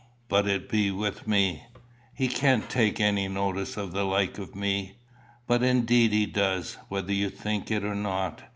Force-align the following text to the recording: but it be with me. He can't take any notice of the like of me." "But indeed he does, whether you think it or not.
but 0.29 0.47
it 0.47 0.67
be 0.67 0.89
with 0.89 1.27
me. 1.27 1.61
He 2.15 2.27
can't 2.27 2.67
take 2.67 2.99
any 2.99 3.27
notice 3.27 3.77
of 3.77 3.91
the 3.91 4.03
like 4.03 4.39
of 4.39 4.55
me." 4.55 4.93
"But 5.45 5.61
indeed 5.61 6.11
he 6.11 6.25
does, 6.25 6.75
whether 6.89 7.13
you 7.13 7.29
think 7.29 7.69
it 7.69 7.83
or 7.83 7.93
not. 7.93 8.41